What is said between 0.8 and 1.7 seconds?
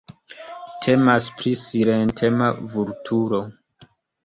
Temas pri